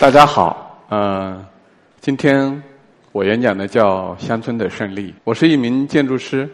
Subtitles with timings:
[0.00, 1.46] 大家好，呃，
[2.00, 2.62] 今天
[3.12, 5.12] 我演讲的叫《乡村的胜利》。
[5.24, 6.48] 我是一名建筑师，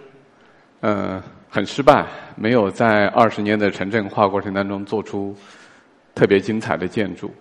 [0.80, 5.32] 呃，很失败，没有在二十年的城镇化过程当中做出
[6.12, 7.32] 特别精彩的建筑。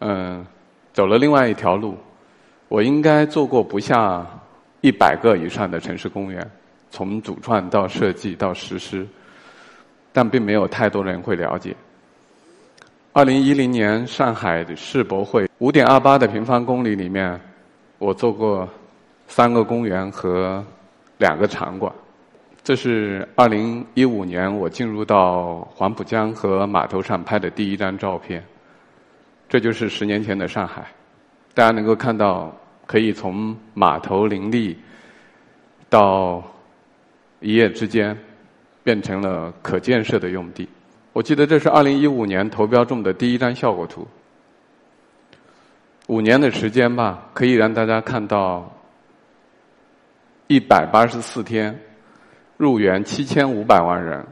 [0.00, 0.44] 嗯，
[0.92, 1.96] 走了另外一条路，
[2.68, 4.26] 我应该做过不下
[4.82, 6.46] 一百个以上的城市公园，
[6.90, 9.08] 从主创到设计到实施，
[10.12, 11.74] 但并没有太多人会了解。
[13.12, 17.40] 二零一零年上海世博会五点二八的平方公里里面，
[17.98, 18.68] 我做过
[19.26, 20.64] 三个公园和
[21.18, 21.92] 两个场馆。
[22.62, 28.44] 这是二零一五年我进入到黄浦江和码头上拍的第一张照片。
[29.48, 30.86] 这就是十年前的上海，
[31.52, 32.56] 大家能够看到，
[32.86, 34.78] 可以从码头林立
[35.88, 36.40] 到
[37.40, 38.16] 一夜之间
[38.84, 40.68] 变成了可建设的用地。
[41.12, 44.06] 我记得这是二零一五年投标中的第一张效果图。
[46.06, 48.72] 五年的时间吧，可以让大家看到
[50.46, 51.76] 一百八十四天
[52.56, 54.24] 入园七千五百万人。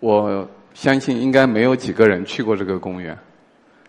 [0.00, 3.16] 我相信应该没有几个人去过这个公园，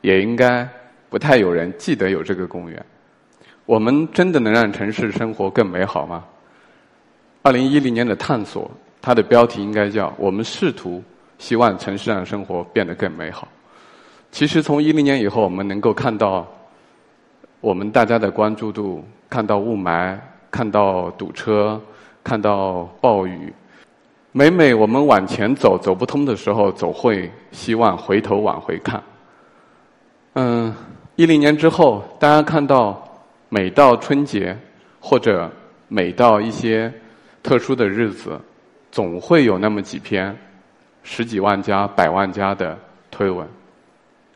[0.02, 0.67] 也应该
[1.09, 2.86] 不太有人记得有这个公园。
[3.66, 6.23] 我们真的能让城市生活更美好吗？
[7.41, 8.69] 二零一零年的探索，
[9.02, 11.02] 它的标题应该叫“我们试图”。
[11.38, 13.47] 希望城市上生活变得更美好。
[14.31, 16.45] 其实从一零年以后，我们能够看到
[17.61, 20.17] 我们大家的关注度，看到雾霾，
[20.52, 21.81] 看到堵车，
[22.23, 23.53] 看到暴雨。
[24.31, 29.02] 每每我们往前走走不通的时候，总会希望回头往回看。
[30.33, 30.75] 嗯，
[31.16, 33.02] 一零年之后，大家看到
[33.47, 34.58] 每到春节
[35.00, 35.50] 或者
[35.88, 36.91] 每到一些
[37.41, 38.38] 特殊的日子，
[38.91, 40.36] 总会有那么几篇。
[41.08, 42.75] 十几万加、百万加的
[43.11, 43.48] 推文，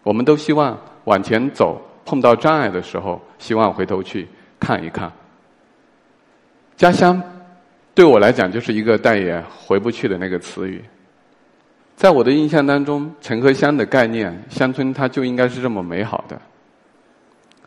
[0.03, 4.27] 我们都希望往前走，碰到障碍的时候，希望回头去
[4.60, 5.11] 看一看。
[6.77, 7.21] 家乡
[7.95, 10.82] 对我来讲就是一个再也回不去的那个词语。
[11.95, 16.42] 在我的印象当中，城和乡的概念，乡村它就应该是这么美好的。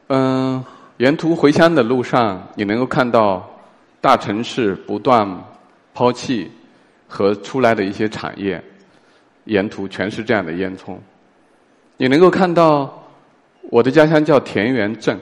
[0.07, 0.65] 嗯，
[0.99, 3.47] 沿途回乡的路上，你能够看到
[4.01, 5.29] 大城市不断
[5.93, 6.51] 抛弃
[7.09, 8.63] 和出来的一些产业。
[9.45, 10.97] 沿途全是这样的烟囱，
[11.97, 13.03] 你能够看到
[13.71, 15.19] 我的家乡叫田园镇，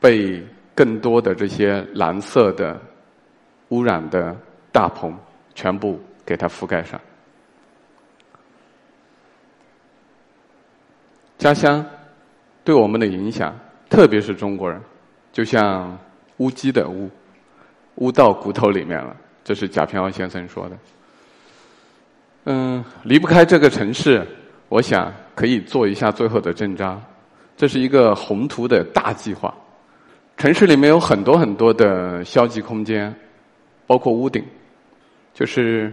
[0.00, 2.80] 被更多的这些蓝色的
[3.68, 4.36] 污染的
[4.70, 5.16] 大棚
[5.54, 7.00] 全部给它覆盖上。
[11.38, 11.84] 家乡
[12.62, 13.58] 对我们的影响，
[13.90, 14.80] 特别是中国人，
[15.32, 15.98] 就像
[16.36, 17.10] 乌鸡的乌，
[17.96, 19.16] 乌到骨头里面了。
[19.42, 20.78] 这是贾平凹先生说的。
[22.44, 24.26] 嗯，离不开这个城市，
[24.68, 27.00] 我想可以做一下最后的挣扎。
[27.56, 29.54] 这是一个宏图的大计划。
[30.36, 33.14] 城市里面有很多很多的消极空间，
[33.86, 34.42] 包括屋顶。
[35.32, 35.92] 就是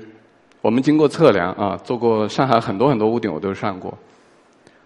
[0.61, 3.95] 我们经过测量啊，做过上海很多很多屋顶，我都上过。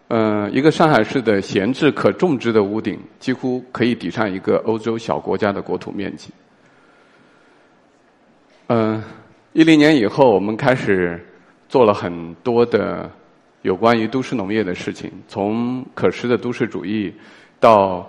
[0.10, 6.30] 嗯，一个上海市的闲置可种植的屋顶，几乎可以抵上一个欧洲小国家的国土面积。
[8.68, 9.02] 嗯，
[9.54, 11.26] 一零年以后，我们开始。
[11.74, 13.10] 做了很多的
[13.64, 17.12] 有关于都市农业的事情，从可食的都市主义
[17.60, 18.08] 到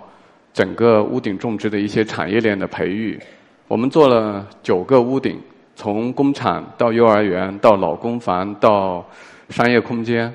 [0.53, 3.19] 整个屋顶种植的一些产业链的培育。
[3.67, 5.41] 我们做了九个屋顶，
[5.75, 9.03] 从工厂到幼儿园，到老公房，到
[9.49, 10.31] 商业空间。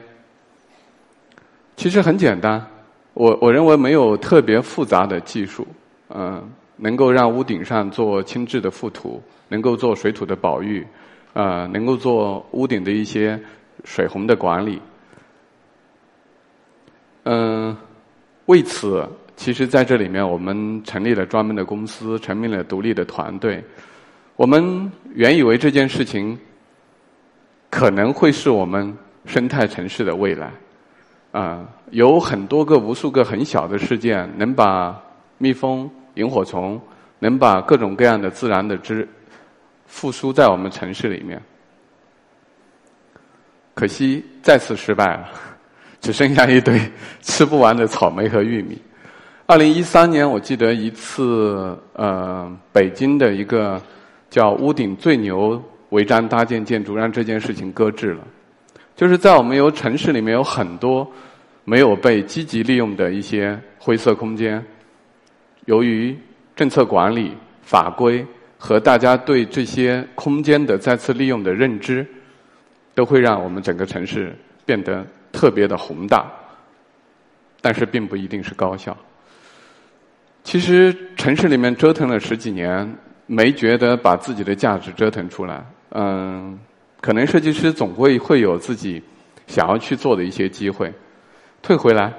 [1.76, 2.60] 其实很简单，
[3.14, 5.64] 我我认为没有特别复杂的技术，
[6.08, 6.42] 嗯，
[6.78, 10.84] 能够让屋顶上做轻质的覆土，能够做水土的保育。
[11.32, 13.40] 呃，能够做屋顶的一些
[13.84, 14.80] 水洪的管理。
[17.24, 17.76] 嗯，
[18.46, 23.62] 为此，其实在这里面，我们成立了专门的公司，成立了独立的团队。
[24.36, 26.36] 我们原以为这件事情
[27.70, 30.50] 可能会是我们生态城市的未来。
[31.30, 35.00] 啊，有很多个、无数个很小的事件，能把
[35.38, 36.80] 蜜蜂、萤火虫，
[37.20, 39.06] 能把各种各样的自然的之。
[39.90, 41.38] 复苏在我们城市里面，
[43.74, 45.28] 可惜再次失败了，
[46.00, 46.80] 只剩下一堆
[47.20, 48.80] 吃不完的草莓和玉米。
[49.46, 53.82] 二零一三年，我记得一次，呃，北京的一个
[54.30, 58.24] 叫“屋顶最牛”违章搭建建筑，让这件事情搁置了。
[58.94, 61.06] 就是在我们有城市里面有很多
[61.64, 64.64] 没有被积极利用的一些灰色空间，
[65.66, 66.16] 由于
[66.54, 68.24] 政策管理法规。
[68.62, 72.06] 和大家对这些空间的再次利用的认知，
[72.94, 74.36] 都会让我们整个城市
[74.66, 75.02] 变得
[75.32, 76.30] 特别的宏大。
[77.62, 78.96] 但是并不一定是高效。
[80.44, 82.90] 其实城市里面折腾了十几年，
[83.26, 85.64] 没觉得把自己的价值折腾出来。
[85.90, 86.58] 嗯，
[87.00, 89.02] 可能设计师总归会有自己
[89.46, 90.92] 想要去做的一些机会。
[91.60, 92.12] 退回来，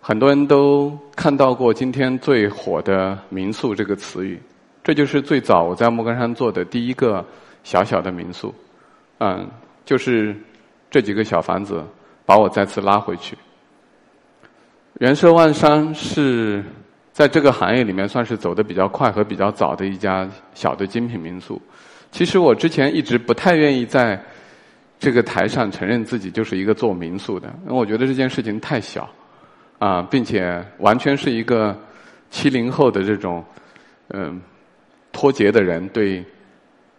[0.00, 4.38] 很多人都看到过今天最火的“民宿”这个词语，
[4.82, 7.24] 这就是最早我在莫干山做的第一个
[7.64, 8.54] 小小的民宿。
[9.18, 9.48] 嗯，
[9.84, 10.36] 就是
[10.90, 11.84] 这几个小房子
[12.26, 13.36] 把我再次拉回去。
[15.00, 16.64] 元奢万山是。
[17.14, 21.60] 在这个行业里面，算是走的比较快和比较早的一家小的精品民宿。
[22.10, 24.18] 其实我之前一直不太愿意在
[24.98, 29.06] 这个台上承认自己就是一个做民宿的，因为我觉得这件事情太小
[29.78, 31.78] 啊，并且完全是一个
[32.30, 33.44] 七零后的这种
[34.08, 34.40] 嗯
[35.12, 36.24] 脱节的人对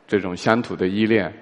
[0.07, 1.33] 这种乡土的依恋。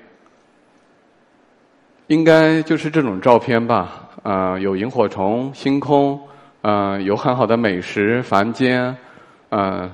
[2.08, 6.20] 应该就是这种照片吧，啊，有萤火虫、星空。
[6.64, 8.96] 嗯，有很好的美食房间，
[9.50, 9.90] 嗯，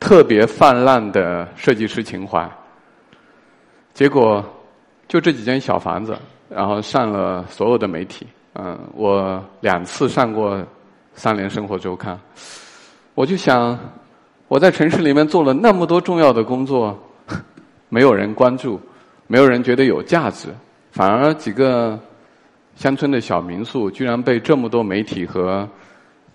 [0.00, 2.50] 特别泛滥的设计师情怀。
[3.94, 4.44] 结果
[5.06, 6.18] 就这几间小房子，
[6.48, 8.26] 然后上了所有的媒体。
[8.54, 10.56] 嗯，我两次上过
[11.14, 12.14] 《三联生活周刊》，
[13.14, 13.78] 我就想，
[14.52, 16.94] 我在城市里面做了那么多重要的工作，
[17.88, 18.78] 没有人关注，
[19.26, 20.48] 没有人觉得有价值，
[20.90, 21.98] 反而几个
[22.76, 25.66] 乡村的小民宿，居然被这么多媒体和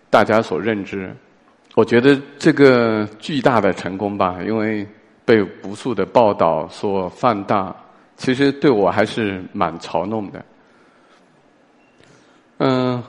[0.10, 1.16] 大家所认知，
[1.76, 4.84] 我觉得这个巨大的成功吧，因为
[5.24, 7.72] 被无数的报道所放大，
[8.16, 10.46] 其实对我还是蛮嘲弄的。
[12.58, 13.04] 嗯，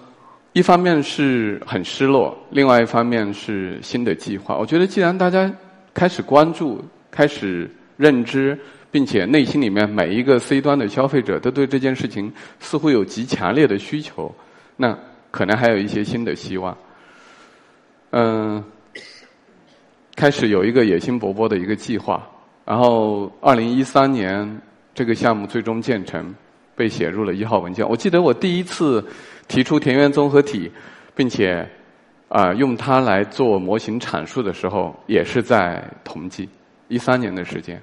[0.53, 4.57] 一方面是很失落，另外一方面是新的计划。
[4.57, 5.53] 我觉得既然大家
[5.95, 8.59] 开始关注、开始认知，
[8.91, 14.35] 并且内心里面每一个 C 端的消费者都对这件事情似乎有极强烈的需求，
[14.77, 14.99] 那
[15.31, 16.77] 可能还有一些新的希望。
[18.11, 18.65] 嗯，
[20.17, 22.27] 开始有一个野心勃勃的一个计划，
[22.65, 24.61] 然后二零一三年
[24.95, 26.35] 这个项目最终建成，
[26.79, 27.87] 被写入了一号文件。
[27.87, 29.05] 我记得我第一次
[29.49, 30.71] 提出田园综合体，
[31.17, 31.69] 并且
[32.29, 36.49] 啊用它来做模型阐述的时候，也是在同济
[36.87, 37.83] 一三年的时间。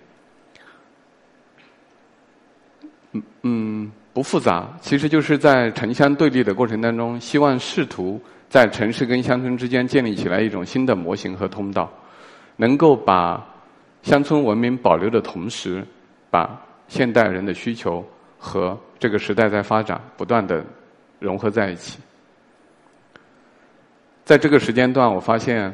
[3.11, 8.21] 嗯嗯，不复杂，其实就是在城乡对立的过程当中，希望试图。
[8.47, 11.91] 在城市跟乡村之间建立起来一种新的模型和通道，
[12.55, 13.43] 能够把
[14.03, 15.83] 乡村文明保留的同时，
[16.29, 16.57] 把
[16.87, 18.05] 现代人的需求
[18.45, 20.63] 和这个时代在发展不断的
[21.17, 21.97] 融合在一起。
[24.23, 25.73] 在这个时间段，我发现，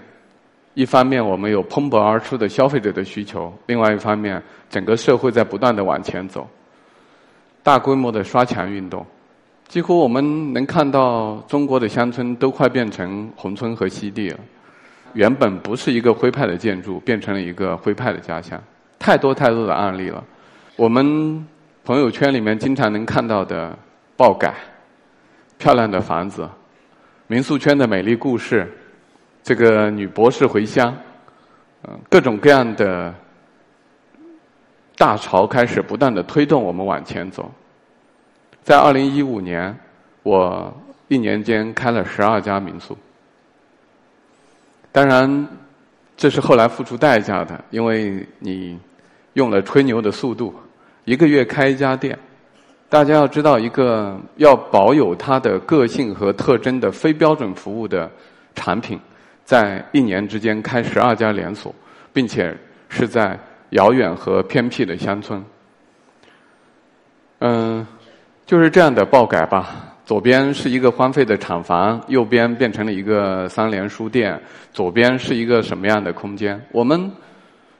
[0.73, 6.47] 一方面我们有蓬勃而出的消费者的需求，另外一方面，整个社会在不断的往前走，
[7.61, 9.05] 大规模的刷墙运动。
[9.67, 14.39] 几乎我们能看到中国的乡村都快变成宏村和西地了，
[15.13, 18.61] 原本不是一个徽派的建筑，变成了一个徽派的家乡，
[18.99, 20.23] 太多太多的案例了。
[20.75, 21.45] 我们
[21.83, 23.75] 朋友圈里面经常能看到的
[24.15, 24.53] 爆改、
[25.57, 26.47] 漂亮的房子、
[27.25, 28.71] 民宿圈的美丽故事，
[29.41, 30.95] 这个女博士回乡，
[31.87, 33.11] 嗯，各种各样的
[34.95, 37.51] 大潮开始不断的推动我们往前走。
[38.61, 39.75] 在二零一五年，
[40.21, 40.71] 我
[41.07, 42.95] 一年间开了十二家民宿。
[44.91, 45.47] 当然，
[46.15, 48.79] 这是后来付出代价的，因为你
[49.33, 50.53] 用了吹牛的速度，
[51.11, 52.17] 一个月开一家店。
[52.87, 58.09] 大家要知道，一个要保有它的个性和特征的非标准服务的
[58.55, 58.97] 产品，
[59.43, 61.75] 在一年之间开十二家连锁，
[62.13, 62.55] 并且
[62.87, 63.37] 是在
[63.71, 65.43] 遥远和偏僻的乡村。
[67.39, 67.85] 嗯。
[68.45, 69.95] 就是这样的爆改吧。
[70.05, 74.37] 左边是一个荒废的厂房，右边变成了一个三联书店。
[74.73, 76.61] 左边是一个什么样的空间？
[76.71, 77.11] 我们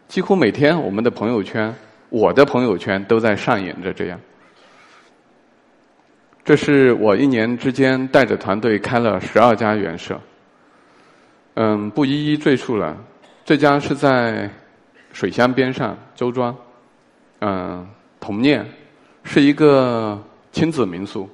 [0.07, 1.73] 几乎每天，我们的朋友圈，
[2.11, 4.19] 我的朋友圈都在上演着这样。
[6.45, 10.19] 这是我一年之间带着团队开了十二家园社。
[11.55, 12.95] 嗯，不一一赘述了。
[13.43, 14.47] 这家是在
[15.11, 16.55] 水乡边上，周庄。
[17.39, 17.87] 嗯，
[18.19, 18.63] 同念
[19.23, 20.21] 是一个。
[20.53, 21.29] 亲子民宿，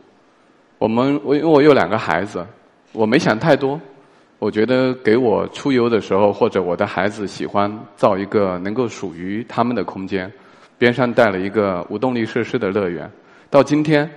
[0.77, 2.46] 我们我因为我有两个孩子，
[2.91, 3.81] 我没想太多，
[4.38, 10.31] 我觉得给我出游的时候，或者我的孩子喜欢造一个能够属于他们的空间，
[10.77, 13.10] 边上带了一个无动力设施的乐园。
[13.50, 14.10] 到今天，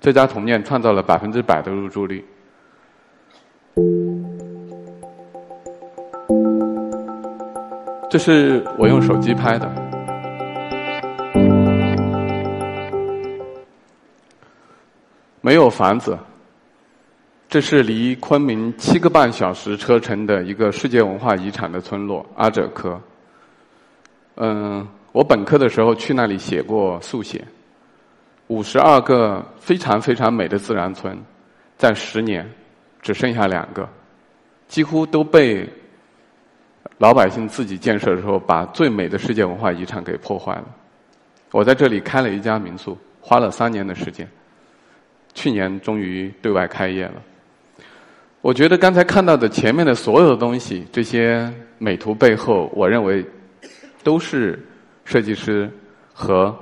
[0.00, 2.24] 这家童念创造了百分之百的入住率。
[8.10, 9.70] 这是我用手机拍的。
[15.40, 16.16] 没有房子，
[17.48, 23.00] 这是离昆明七个半小时车程的一个世界文化遗产的村落阿者科。
[24.36, 27.44] 嗯，我本科的时候去那里写过速写，
[28.48, 31.16] 五十二个非常非常美的自然村，
[31.76, 32.50] 在十年
[33.00, 33.88] 只剩下两个，
[34.68, 35.68] 几乎都被
[36.98, 40.64] 老百姓自己建设的时候把最美的世界文化遗产给破坏了。
[41.50, 44.26] 我在这里开了一家民宿，花了三年的时间，
[45.34, 47.22] 去年终于对外开业了。
[48.40, 53.24] 我觉得刚才看到的前面的所有的东西，这些美图背后，我认为
[54.02, 54.58] 都是
[55.04, 55.70] 设计师
[56.12, 56.56] 和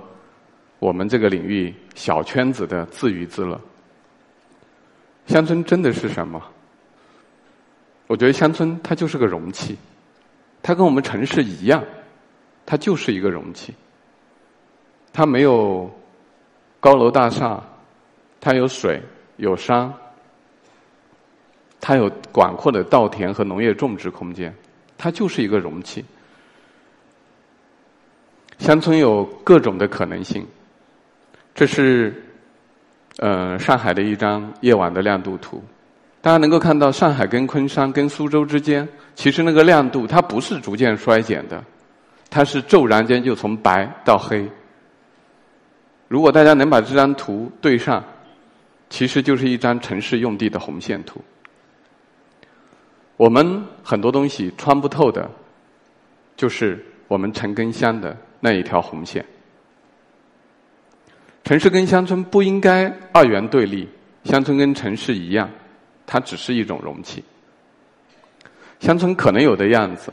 [0.78, 3.60] 我们这个领域小圈子的自娱自乐。
[5.26, 6.42] 乡村真的是什么？
[8.06, 9.76] 我觉得乡村它就是个容器，
[10.62, 11.84] 它跟我们城市一样，
[12.66, 13.74] 它就是一个容器。
[15.12, 15.90] 它没有
[16.80, 17.62] 高楼大厦，
[18.40, 19.00] 它有水，
[19.36, 19.92] 有山。
[21.80, 24.54] 它有广阔的稻田和农业种植空间，
[24.98, 26.04] 它就是一个容器。
[28.60, 30.46] 乡村有各种的可能性，
[31.54, 32.22] 这是
[33.16, 35.62] 呃上海的一张夜晚的亮度图。
[36.20, 41.64] 大家能够看到，上海跟昆山跟苏州之间，其实那个亮度它不是逐渐衰减的，
[42.28, 44.46] 它是骤然间就从白到黑。
[46.06, 48.04] 如果大家能把这张图对上，
[48.90, 51.18] 其实就是一张城市用地的红线图。
[53.16, 55.30] 我们很多东西穿不透的，
[56.36, 59.24] 就是我们城跟乡的那一条红线。
[61.44, 63.88] 城市跟乡村不应该二元对立，
[64.24, 65.48] 乡村跟城市一样，
[66.06, 67.22] 它只是一种容器。
[68.78, 70.12] 乡村可能有的样子，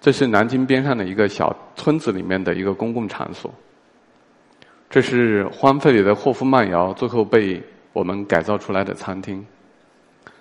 [0.00, 3.52] 这是南京边上的一个小村子里面的一个公共场所。
[4.88, 7.60] 这是荒废里的霍夫曼窑，最后被
[7.92, 9.44] 我们改造出来的餐厅。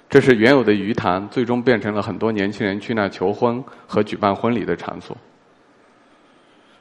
[0.09, 5.17] 这是原有的鱼塘，最终变成了很多年轻人去那求婚和举办婚礼的场所。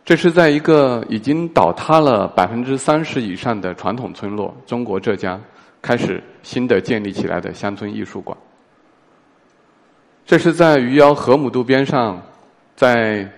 [0.05, 5.41] 这是在一个已经倒塌了百分之三十以上的传统村落——中国浙江，
[5.81, 8.37] 开始新的建立起来的乡村艺术馆。
[10.27, 12.21] 这是在余姚河姆渡边上，
[12.75, 13.31] 在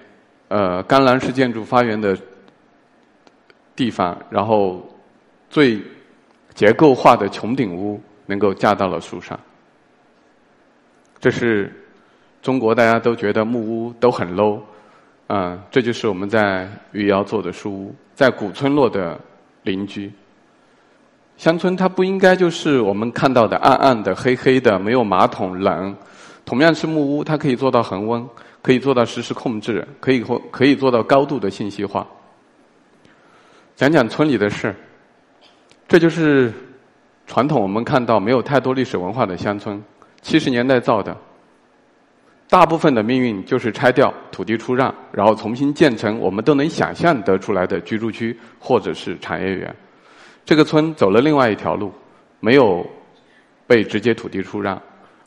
[0.48, 2.16] 呃甘蓝式建筑发源的
[3.76, 4.82] 地方，然后
[5.50, 5.80] 最
[6.54, 9.38] 结构化的穹顶屋能够架到了树上。
[11.20, 11.70] 这是
[12.40, 14.60] 中国大家都觉得木屋都很 low，
[15.26, 19.18] 啊，这就是我们在余姚做的书屋，在古村落的
[19.62, 20.12] 邻居。
[21.36, 25.96] 乡村它不应该就是我们看到的暗暗的、黑黑的、没有马桶、冷。
[26.44, 28.24] 同样是木屋，它可以做到恒温，
[28.60, 32.06] 可以做到实时控制，可以或可以做到高度的信息化。
[33.74, 34.74] 讲讲村里的事，
[35.88, 36.52] 这就是
[37.26, 39.82] 传统我们看到没有太多历史文化的乡村。
[40.20, 41.16] 七十年代造的，
[42.48, 49.74] 大部分的命运就是拆掉土地出让，然后重新建成我们都能想象得出来的居住区或者是产业园。
[50.44, 51.90] 这个村走了另外一条路，
[52.38, 52.86] 没有
[53.66, 54.80] 被直接土地出让，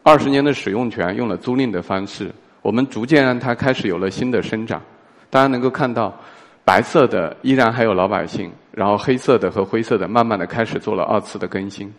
[0.03, 2.31] 二十年的使用权用了租赁的方式，
[2.61, 4.81] 我们逐渐让它开始有了新的生长。
[5.29, 6.15] 大家能够看到，
[6.63, 11.91] 白色的依然还有老百姓，然后黑色的和灰色的慢慢的开始做了二次的更新。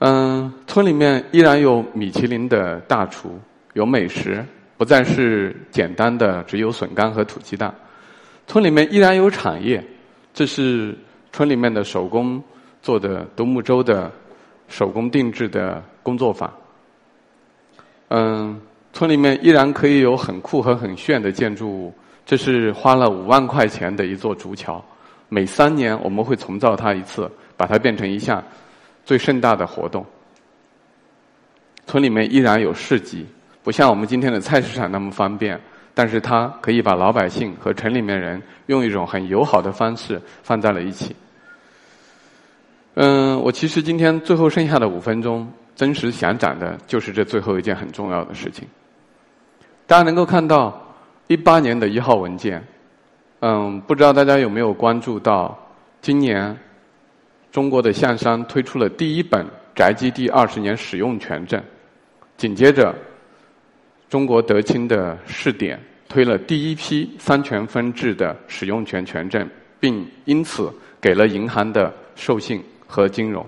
[0.00, 3.36] 嗯，村里面依然有米其林的大厨，
[3.72, 4.44] 有美食，
[4.76, 7.74] 不再是简单的只有笋干和土鸡蛋。
[8.46, 9.84] 村里面依然有产业，
[10.32, 10.96] 这是
[11.32, 12.40] 村里面的手工
[12.80, 14.10] 做的独木舟的
[14.68, 16.48] 手工定制的工作坊。
[18.10, 18.60] 嗯，
[18.92, 21.92] 村里面依然可以有很酷和很炫的建筑物，
[22.24, 24.82] 这是花了五万块钱的一座竹桥，
[25.28, 28.40] 每三年我们会重造它一次，把它变成一项。
[29.08, 30.04] 最盛大的活动，
[31.86, 33.24] 村里面依然有市集，
[33.62, 35.58] 不像我们今天的菜市场那么方便，
[35.94, 41.16] 但是它可以把老百姓和城里面人用一种很友好的方式放在了一起。
[42.96, 48.68] 嗯，我其实今天最后剩下的五分钟，真实想讲的就是这最后一件很重要的事情。
[49.86, 50.78] 大家能够看到
[51.28, 52.62] 一八年的一号文件，
[53.40, 55.58] 嗯，不知道大家有没有关注到
[56.02, 56.54] 今年。
[57.58, 61.60] 中国的象山推出了第一本宅基地二十年使用权证，
[62.36, 62.94] 紧接着，
[64.08, 65.76] 中国德清的试点
[66.08, 69.44] 推了第一批三权分置的使用权权证，
[69.80, 73.44] 并因此给了银行的授信和金融。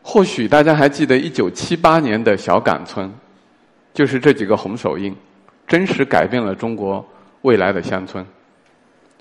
[0.00, 3.12] 或许大家还记得一九七八年的小岗村，
[3.92, 5.14] 就是这几个红手印，
[5.66, 7.06] 真实改变了中国
[7.42, 8.24] 未来的乡村。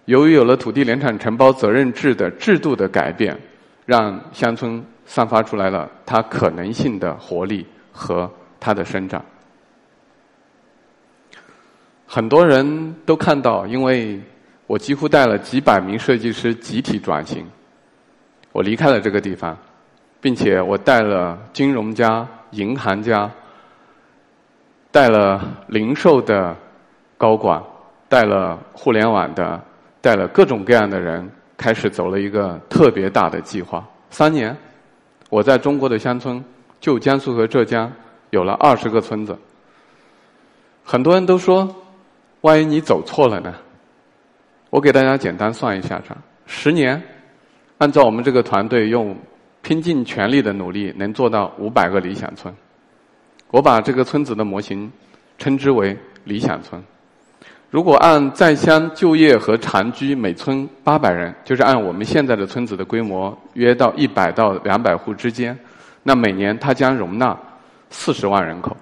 [0.05, 3.37] 由于有了土地联产承包责任制的制度的改变，
[3.85, 8.29] 让乡村散发出来了它可能性的活力和
[8.59, 9.23] 它的生长。
[12.05, 14.21] 很多人都看到，因为
[14.67, 17.45] 我几乎带了几百名设计师集体转型，
[18.51, 19.57] 我离开了这个地方，
[20.19, 23.31] 并且我带了金融家、银行家，
[24.91, 26.55] 带了零售的
[27.17, 27.63] 高管，
[28.07, 29.59] 带了互联网的，
[30.03, 33.87] 带了各种各样的人，开始走了一个特别大的计划。
[34.09, 34.53] 三年，
[35.29, 36.43] 我在中国的乡村，
[36.81, 37.89] 就江苏和浙江，
[38.31, 39.33] 有了二十个村子。
[40.83, 41.73] 很多人都说。
[42.41, 43.55] 万一你走错了呢？
[44.69, 47.01] 我给大家简单算一下账：十年，
[47.77, 49.15] 按照我们这个团队用
[49.61, 52.53] 拼尽全力的努力，能做到五百个理想村。
[53.49, 54.91] 我把这个村子的模型
[55.37, 56.83] 称之为理想村。
[57.73, 65.57] 如果按在乡就业和长居每村八百人，就是按我们现在的村子的规模，约到一百到两百户之间，
[66.03, 67.35] 那每年它将容纳
[67.89, 68.77] 四十万人口。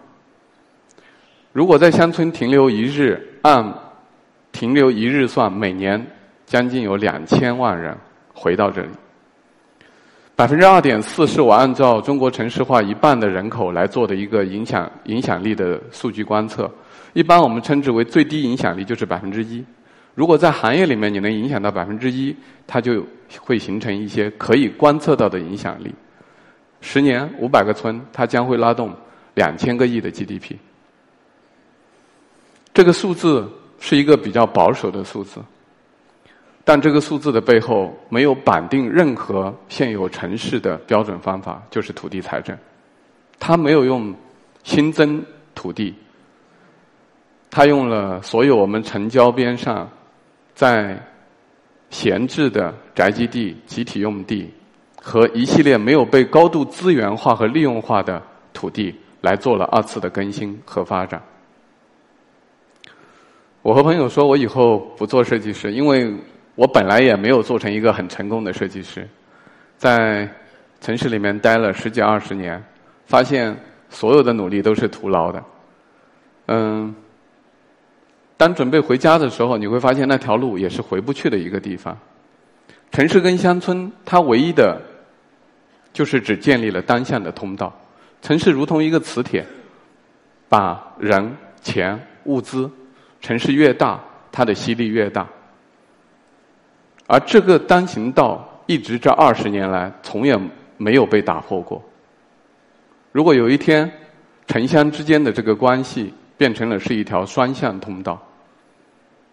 [1.53, 3.73] 如果在乡村停留一日，按
[4.51, 6.05] 停留一日算，每年
[6.45, 7.97] 将近有两千万人
[8.33, 8.89] 回到这里。
[10.35, 16.69] 百分之二点四是我按照中国城市化一半的人口来做的一个影响影响力的数据观测。
[17.13, 19.63] 一般我们称之为最低影响力就是百分之一。
[20.13, 22.35] 如果在行业里面你能影响到百分之一，
[22.67, 23.05] 它就
[23.39, 25.93] 会形成一些可以观测到的影响力。
[26.81, 28.93] 十年五百个村，它将会拉动
[29.35, 30.55] 两千个亿的 GDP。
[32.73, 33.49] 这个数字
[33.79, 35.41] 是一个比较保守的数字，
[36.63, 42.57] 但这个数字的背后没有绑定任何现有城市的标准方法，就是土地财政。
[43.39, 44.13] 它没有用
[44.63, 45.23] 新增
[45.55, 45.93] 土地，
[47.51, 49.87] 他用了所有我们城郊边上
[50.55, 50.97] 在
[51.89, 54.49] 闲置的宅基地、集体用地
[55.01, 61.21] 和一系列没有被高度资源化和利用化的土地来做了二次的更新和发展。
[63.61, 66.11] 我和朋友说，我以后不做设计师，因为
[66.55, 69.07] 我本来也没有做成一个很成功的设计师，
[69.77, 70.27] 在
[70.79, 72.63] 城市里面待了十几二十年，
[73.05, 73.55] 发现
[73.89, 75.43] 所有的努力都是徒劳的。
[76.47, 76.95] 嗯，
[78.41, 81.95] 当准备回家的时候，你会发现那条路也是回不去的一个地方。
[82.91, 84.81] 城市跟乡村，它唯一的，
[85.93, 87.71] 就是只建立了单向的通道。
[88.19, 89.45] 城市如同一个磁铁，
[90.49, 92.67] 把人、钱、物资。
[93.19, 95.27] 城市越大，它的吸力越大，
[97.05, 100.35] 而这个单行道一直这二十年来从也
[100.77, 101.79] 没有被打破过。
[103.11, 103.91] 如果有一天
[104.47, 108.19] 城乡之间的这个关系变成了是一条双向通道，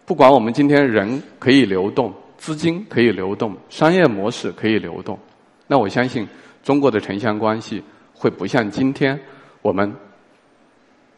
[0.09, 5.19] 不管我们今天人可以流动，资金可以流动，商业模式可以流动，
[5.67, 6.27] 那我相信
[6.63, 7.83] 中国的城乡关系
[8.15, 9.19] 会不像今天
[9.61, 9.93] 我们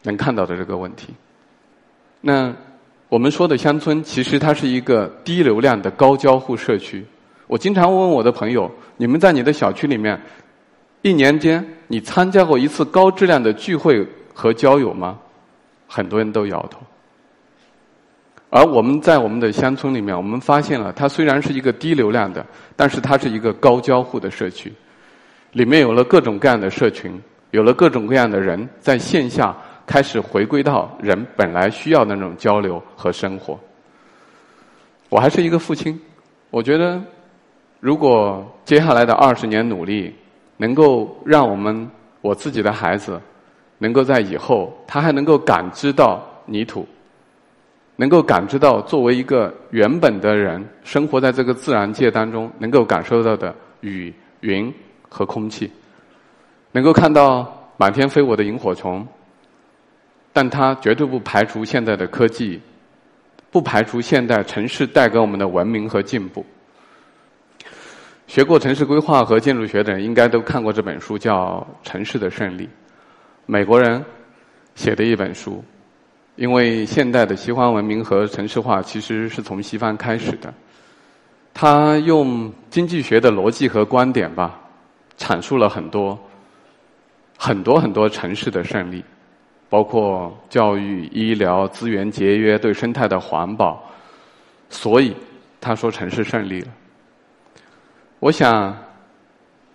[0.02, 1.14] 能看到的这个问题。
[2.20, 2.54] 那
[3.08, 7.02] 我们说的乡村，其实它是一个低流量的高交互社区。
[7.46, 10.20] 我经常问我的朋友：“你们在你的小区里面，
[11.00, 15.18] 一年间你参加过一次高质量的聚会和交友吗？”
[15.88, 16.78] 很多人都摇头。
[18.52, 22.44] 而我们在我们的乡村里面，我们发现了，它虽然是一个低流量的，
[22.76, 24.70] 但是它是一个高交互的社区，
[25.52, 27.18] 里面有了各种各样的社群，
[27.52, 29.56] 有了各种各样的人在线下。
[29.84, 33.58] 开始回归到人本来需要的那种交流和生活。
[35.08, 36.00] 我还是一个父亲，
[36.50, 37.02] 我觉得，
[37.80, 40.14] 如果接下来的二十年努力，
[40.56, 43.20] 能够让我们我自己的孩子，
[43.78, 46.86] 能够在以后他还能够感知到泥土，
[48.02, 54.74] 能够感知到作为一个原本的人生活在这个自然界当中能够感受到的雨、云
[55.08, 55.70] 和空气，
[56.72, 59.06] 能够看到满天飞舞的萤火虫。
[60.32, 62.60] 但它绝对不排除现在的科技，
[63.52, 66.44] 不排除现代城市带给我们的文明和进步。
[68.26, 72.64] 学过城市规划和建筑学的人应该都看过这本书，叫《城市的胜利》，
[73.46, 74.04] 美国人
[74.74, 75.62] 写的一本书。
[76.36, 80.52] 因为现代的西方文明和城市化其实是从西方开始的，
[81.52, 84.58] 他用经济学的逻辑和观点吧，
[85.18, 86.18] 阐述了很多
[87.36, 89.04] 很多很多城市的胜利。
[89.68, 93.82] 包括教育、医疗、资源节约、对生态的环保，
[94.68, 95.16] 所以
[95.62, 96.68] 他说城市胜利了。
[98.18, 98.76] 我想，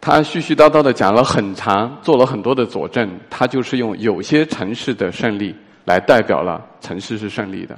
[0.07, 7.77] 他絮絮叨叨的讲了很长，做了很多的佐证，他就是用有些城市的胜利来代表了城市是胜利的。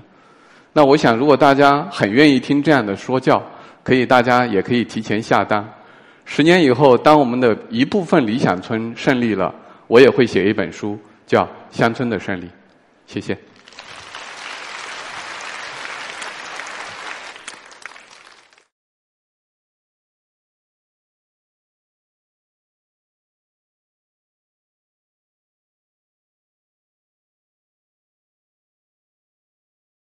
[0.71, 3.41] 那我想，如果大家很愿意听这样的说教，
[3.83, 5.67] 可以大家也可以提前下单。
[6.23, 9.51] 十年以后，当我们的一部分理想村胜利了，
[9.87, 12.45] 我也会写一本书，叫《乡村的胜利》。
[13.07, 13.35] 谢谢。